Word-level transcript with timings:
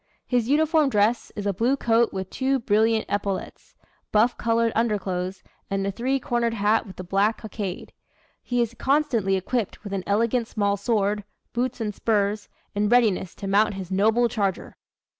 His 0.25 0.49
uniform 0.49 0.89
dress 0.89 1.31
is 1.35 1.45
a 1.45 1.53
blue 1.53 1.77
coat 1.77 2.11
with 2.11 2.31
two 2.31 2.57
brilliant 2.57 3.05
epaulets, 3.07 3.75
buff 4.11 4.35
colored 4.35 4.71
underclothes, 4.73 5.43
and 5.69 5.85
a 5.85 5.91
three 5.91 6.19
cornered 6.19 6.55
hat 6.55 6.87
with 6.87 6.99
a 6.99 7.03
black 7.03 7.37
cockade. 7.37 7.93
He 8.41 8.63
is 8.63 8.73
constantly 8.73 9.35
equipped 9.35 9.83
with 9.83 9.93
an 9.93 10.03
elegant 10.07 10.47
small 10.47 10.75
sword, 10.75 11.23
boots 11.53 11.79
and 11.79 11.93
spurs, 11.93 12.49
in 12.73 12.89
readiness 12.89 13.35
to 13.35 13.47
mount 13.47 13.75
his 13.75 13.91
noble 13.91 14.27
charger." 14.27 14.75